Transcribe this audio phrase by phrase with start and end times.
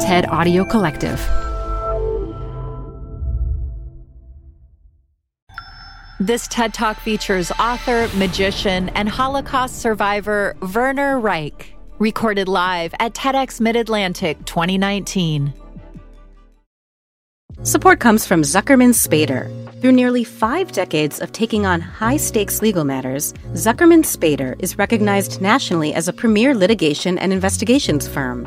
[0.00, 1.18] TED Audio Collective.
[6.20, 13.60] This TED Talk features author, magician, and Holocaust survivor Werner Reich, recorded live at TEDx
[13.60, 15.52] Mid Atlantic 2019.
[17.64, 19.50] Support comes from Zuckerman Spader.
[19.80, 25.40] Through nearly five decades of taking on high stakes legal matters, Zuckerman Spader is recognized
[25.40, 28.46] nationally as a premier litigation and investigations firm.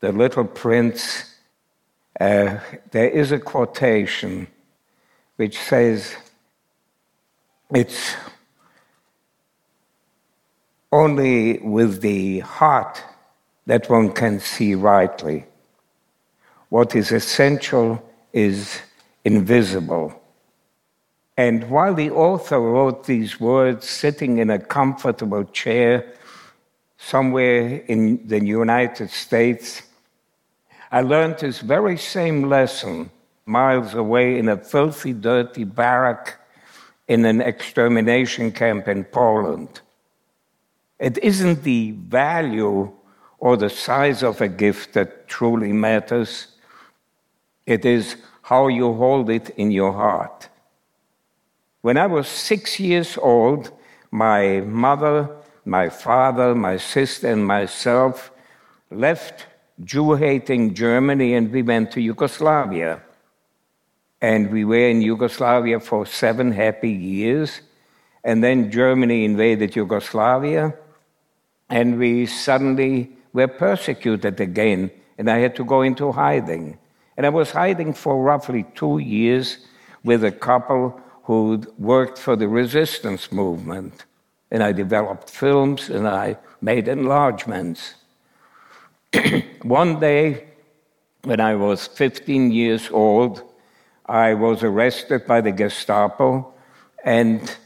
[0.00, 1.34] the Little Prince,
[2.20, 2.58] uh,
[2.90, 4.46] there is a quotation
[5.36, 6.16] which says,
[7.74, 8.14] It's
[10.92, 13.02] only with the heart
[13.66, 15.44] that one can see rightly.
[16.68, 18.02] What is essential
[18.32, 18.80] is
[19.24, 20.20] invisible.
[21.36, 26.12] And while the author wrote these words sitting in a comfortable chair
[26.96, 29.82] somewhere in the United States,
[30.90, 33.10] I learned this very same lesson
[33.44, 36.38] miles away in a filthy, dirty barrack
[37.06, 39.80] in an extermination camp in Poland.
[40.98, 42.92] It isn't the value
[43.38, 46.48] or the size of a gift that truly matters,
[47.66, 50.48] it is how you hold it in your heart.
[51.82, 53.70] When I was six years old,
[54.10, 55.30] my mother,
[55.64, 58.32] my father, my sister, and myself
[58.90, 59.46] left
[59.84, 63.02] Jew hating Germany and we went to Yugoslavia.
[64.20, 67.60] And we were in Yugoslavia for seven happy years.
[68.24, 70.74] And then Germany invaded Yugoslavia,
[71.70, 76.78] and we suddenly were persecuted again, and I had to go into hiding.
[77.16, 79.58] And I was hiding for roughly two years
[80.04, 84.04] with a couple who worked for the resistance movement.
[84.50, 87.94] And I developed films and I made enlargements.
[89.62, 90.48] One day,
[91.22, 93.42] when I was 15 years old,
[94.06, 96.52] I was arrested by the Gestapo
[97.04, 97.56] and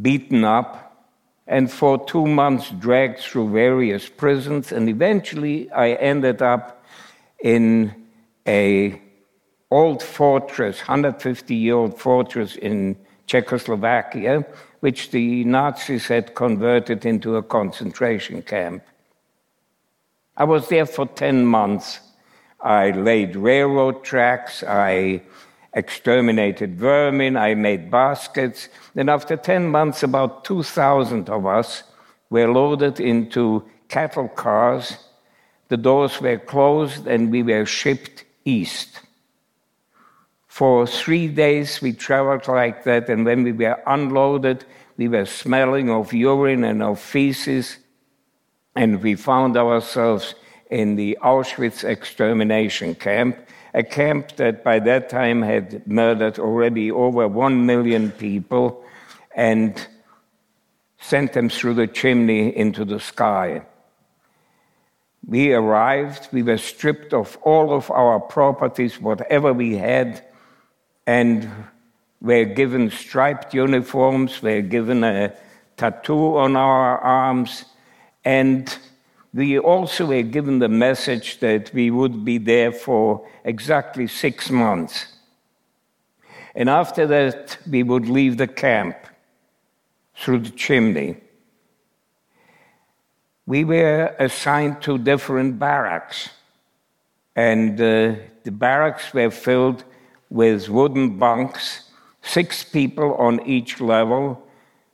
[0.00, 1.08] beaten up,
[1.46, 6.84] and for two months dragged through various prisons, and eventually I ended up
[7.42, 7.94] in
[8.46, 9.00] a
[9.70, 14.44] old fortress, 150 year old fortress in Czechoslovakia,
[14.80, 18.82] which the Nazis had converted into a concentration camp.
[20.36, 22.00] I was there for 10 months.
[22.60, 25.22] I laid railroad tracks, I
[25.74, 28.68] exterminated vermin, I made baskets.
[28.94, 31.82] And after 10 months, about 2,000 of us
[32.30, 34.96] were loaded into cattle cars.
[35.68, 39.00] The doors were closed and we were shipped east.
[40.46, 44.66] For three days we traveled like that, and when we were unloaded,
[44.98, 47.78] we were smelling of urine and of feces
[48.74, 50.34] and we found ourselves
[50.70, 53.36] in the Auschwitz extermination camp,
[53.74, 58.82] a camp that by that time had murdered already over one million people
[59.34, 59.86] and
[60.98, 63.62] sent them through the chimney into the sky.
[65.26, 70.24] We arrived, we were stripped of all of our properties, whatever we had,
[71.06, 71.48] and
[72.20, 75.34] were given striped uniforms, We were given a
[75.76, 77.64] tattoo on our arms
[78.24, 78.78] and
[79.34, 85.06] we also were given the message that we would be there for exactly six months.
[86.54, 88.96] And after that, we would leave the camp
[90.14, 91.16] through the chimney.
[93.46, 96.28] We were assigned to different barracks,
[97.34, 98.14] and uh,
[98.44, 99.84] the barracks were filled
[100.28, 101.90] with wooden bunks,
[102.22, 104.46] six people on each level,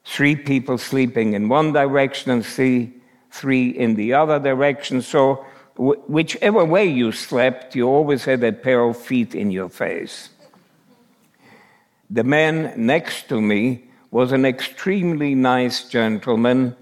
[0.05, 2.95] three people sleeping in one direction and three,
[3.31, 5.03] three in the other direction.
[5.03, 5.45] So,
[5.77, 10.31] whichever way you slept, you always had a pair of feet in your face.
[12.11, 16.75] The man next to me was an extremely nice gentleman,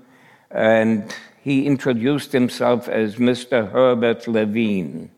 [0.51, 1.13] and
[1.43, 3.71] he introduced himself as Mr.
[3.71, 5.11] Herbert Levine.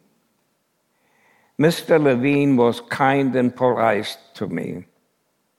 [1.61, 2.01] Mr.
[2.03, 4.87] Levine was kind and polite to me.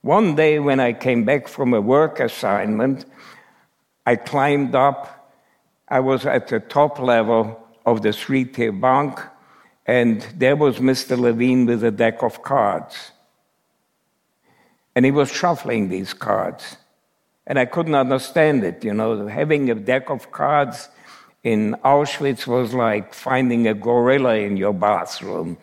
[0.02, 3.06] One day, when I came back from a work assignment,
[4.06, 5.19] I climbed up.
[5.90, 9.20] I was at the top level of the three bunk,
[9.88, 11.18] and there was Mr.
[11.18, 13.12] Levine with a deck of cards.
[14.96, 16.78] And he was shuffling these cards.
[17.48, 18.84] And I couldn't understand it.
[18.84, 20.90] You know, having a deck of cards
[21.44, 25.58] in Auschwitz was like finding a gorilla in your bathroom.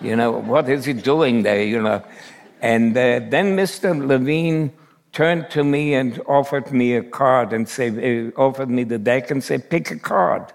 [0.00, 1.62] You know, what is he doing there?
[1.62, 2.02] You know.
[2.62, 4.06] And uh, then Mr.
[4.06, 4.72] Levine
[5.16, 9.30] turned to me and offered me a card and said, uh, offered me the deck
[9.30, 10.52] and said, pick a card.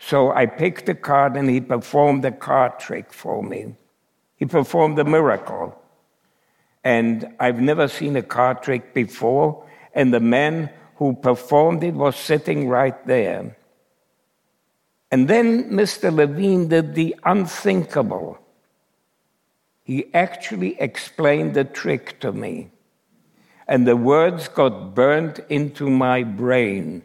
[0.00, 3.76] So I picked a card and he performed a card trick for me.
[4.34, 5.80] He performed a miracle.
[6.82, 9.64] And I've never seen a card trick before.
[9.94, 13.56] And the man who performed it was sitting right there.
[15.12, 16.12] And then Mr.
[16.12, 18.38] Levine did the unthinkable.
[19.84, 22.71] He actually explained the trick to me.
[23.68, 27.02] And the words got burned into my brain.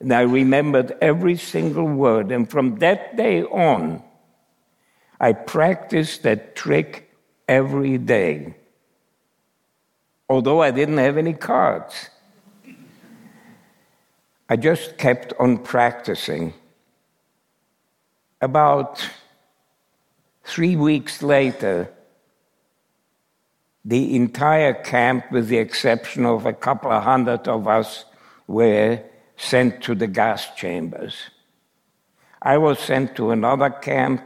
[0.00, 2.30] And I remembered every single word.
[2.30, 4.02] And from that day on,
[5.20, 7.10] I practiced that trick
[7.48, 8.54] every day
[10.28, 12.10] although I didn't have any cards.
[14.48, 16.54] I just kept on practicing.
[18.40, 19.08] About
[20.44, 21.92] three weeks later,
[23.88, 28.04] the entire camp, with the exception of a couple of hundred of us,
[28.46, 29.00] were
[29.38, 31.16] sent to the gas chambers.
[32.42, 34.20] I was sent to another camp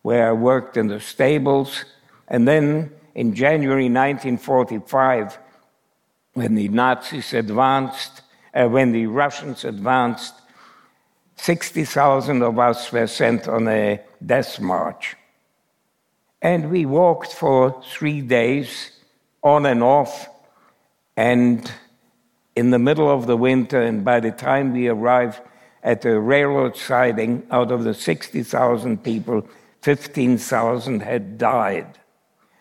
[0.00, 1.84] where I worked in the stables,
[2.28, 5.38] and then in January 1945,
[6.32, 8.22] when the Nazis advanced,
[8.54, 10.32] uh, when the Russians advanced,
[11.36, 15.16] 60,000 of us were sent on a death march.
[16.46, 18.92] And we walked for three days
[19.42, 20.28] on and off.
[21.16, 21.68] And
[22.54, 25.40] in the middle of the winter, and by the time we arrived
[25.82, 29.48] at the railroad siding, out of the 60,000 people,
[29.82, 31.98] 15,000 had died.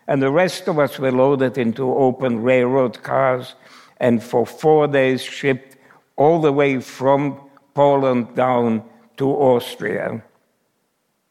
[0.07, 3.53] And the rest of us were loaded into open railroad cars
[3.97, 5.77] and for four days shipped
[6.15, 7.39] all the way from
[7.75, 8.83] Poland down
[9.17, 10.23] to Austria.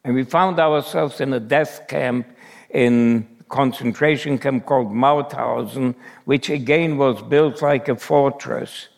[0.04, 2.26] And we found ourselves in a death camp
[2.70, 8.88] in concentration camp called Mauthausen, which again was built like a fortress.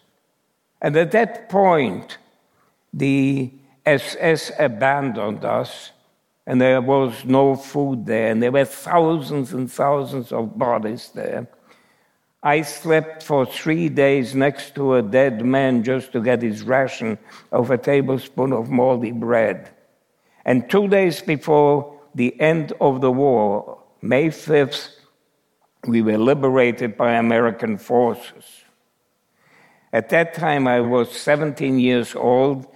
[0.82, 2.18] And at that point,
[2.92, 3.52] the
[3.84, 5.92] SS abandoned us
[6.46, 11.48] and there was no food there, and there were thousands and thousands of bodies there.
[12.42, 17.18] I slept for three days next to a dead man just to get his ration
[17.50, 19.70] of a tablespoon of moldy bread.
[20.46, 24.90] And two days before the end of the war, May 5th,
[25.88, 28.44] we were liberated by American forces.
[29.92, 32.66] At that time, I was 17 years old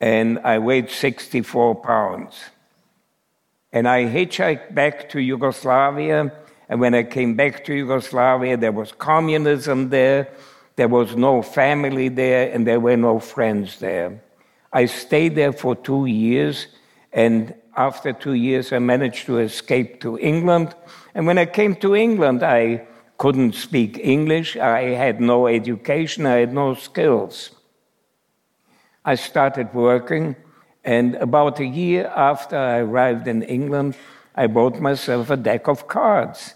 [0.00, 2.36] and I weighed 64 pounds.
[3.72, 6.32] And I hitchhiked back to Yugoslavia.
[6.68, 10.28] And when I came back to Yugoslavia, there was communism there,
[10.76, 14.22] there was no family there, and there were no friends there.
[14.72, 16.68] I stayed there for two years,
[17.12, 20.74] and after two years, I managed to escape to England.
[21.14, 22.86] And when I came to England, I
[23.18, 27.50] couldn't speak English, I had no education, I had no skills.
[29.04, 30.36] I started working
[30.88, 33.94] and about a year after I arrived in England,
[34.34, 36.54] I bought myself a deck of cards.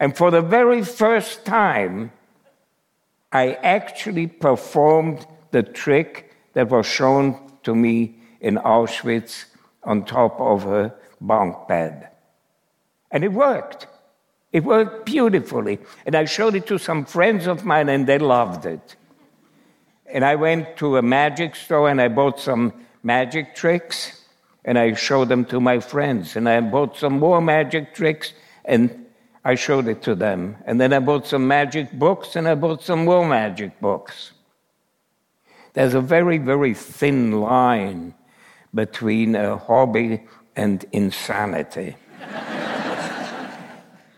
[0.00, 2.12] And for the very first time,
[3.30, 9.44] I actually performed the trick that was shown to me in Auschwitz
[9.88, 12.10] on top of a bunk bed.
[13.10, 13.86] And it worked.
[14.52, 15.78] It worked beautifully.
[16.04, 18.96] And I showed it to some friends of mine, and they loved it.
[20.06, 24.24] And I went to a magic store and I bought some magic tricks
[24.64, 26.34] and I showed them to my friends.
[26.34, 28.32] And I bought some more magic tricks
[28.64, 29.06] and
[29.44, 30.56] I showed it to them.
[30.64, 34.32] And then I bought some magic books and I bought some more magic books.
[35.74, 38.14] There's a very, very thin line
[38.74, 40.22] between a hobby
[40.56, 41.96] and insanity.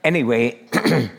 [0.04, 0.60] anyway,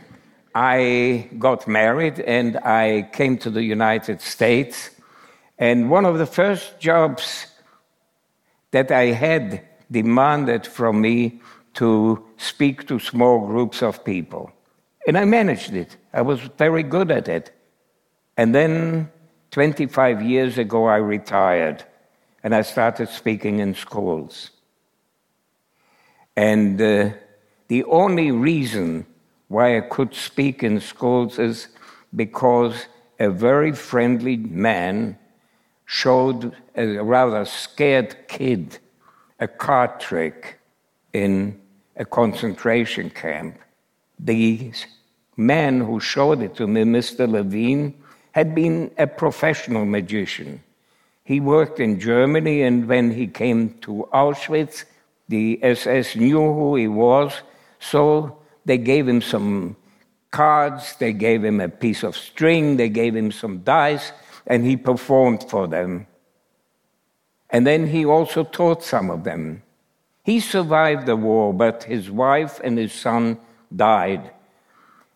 [0.56, 4.90] I got married and I came to the United States.
[5.58, 7.48] And one of the first jobs
[8.72, 9.62] that I had
[9.92, 11.42] demanded from me
[11.76, 14.52] to speak to small groups of people.
[15.08, 15.98] And I managed it.
[16.14, 17.52] I was very good at it.
[18.38, 19.10] And then
[19.52, 21.84] 25 years ago, I retired
[22.44, 24.52] and I started speaking in schools.
[26.36, 27.10] And uh,
[27.68, 29.06] the only reason
[29.48, 31.68] why I could speak in schools is
[32.16, 32.88] because
[33.20, 35.18] a very friendly man
[35.86, 38.80] showed a rather scared kid
[39.40, 40.60] a card trick
[41.14, 41.60] in
[41.98, 43.58] a concentration camp.
[44.20, 44.72] The
[45.36, 47.28] man who showed it to me, Mr.
[47.30, 47.96] Levine,
[48.32, 50.64] had been a professional magician.
[51.24, 54.86] He worked in Germany, and when he came to Auschwitz,
[55.30, 57.42] the SS knew who he was,
[57.80, 59.76] so they gave him some
[60.32, 64.12] cards, they gave him a piece of string, they gave him some dice,
[64.48, 66.08] and he performed for them.
[67.50, 69.64] And then he also taught some of them.
[70.24, 73.38] He survived the war, but his wife and his son
[73.76, 74.32] died.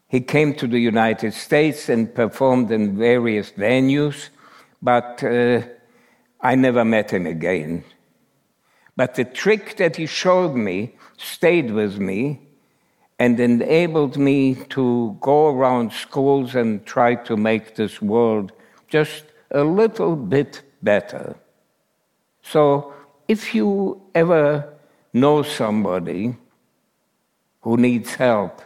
[0.07, 4.29] He came to the United States and performed in various venues,
[4.81, 5.61] but uh,
[6.41, 7.83] I never met him again.
[8.95, 12.41] But the trick that he showed me stayed with me
[13.19, 18.51] and enabled me to go around schools and try to make this world
[18.87, 21.35] just a little bit better.
[22.41, 22.93] So,
[23.27, 24.73] if you ever
[25.13, 26.35] know somebody
[27.61, 28.61] who needs help,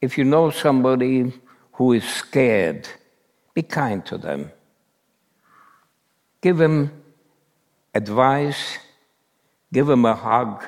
[0.00, 1.32] if you know somebody
[1.72, 2.88] who is scared,
[3.54, 4.50] be kind to them.
[6.44, 6.90] Give him
[7.94, 8.78] advice,
[9.72, 10.64] give him a hug,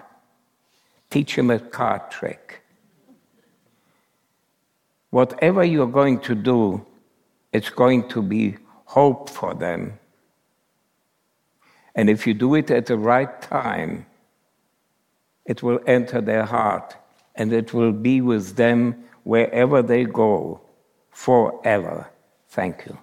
[1.10, 2.62] teach him a card trick.
[5.10, 6.86] Whatever you're going to do,
[7.52, 8.56] it's going to be
[8.86, 9.98] hope for them
[11.96, 14.06] and if you do it at the right time,
[15.46, 16.94] it will enter their heart
[17.34, 20.60] and it will be with them wherever they go
[21.10, 22.10] forever.
[22.48, 22.98] Thank you.